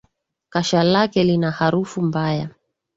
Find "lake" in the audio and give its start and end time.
0.83-1.23